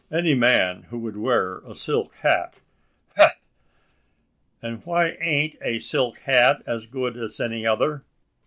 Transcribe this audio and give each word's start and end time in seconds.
Any 0.11 0.33
man 0.33 0.81
who 0.89 0.97
would 0.97 1.15
wear 1.15 1.59
a 1.59 1.75
silk 1.75 2.15
hat! 2.23 2.55
Wagh!" 3.19 3.29
"An' 4.59 4.77
why 4.83 5.09
ain't 5.19 5.59
a 5.61 5.77
silk 5.77 6.17
hat 6.21 6.63
as 6.65 6.87
good's 6.87 7.39
any 7.39 7.67
other?" 7.67 8.03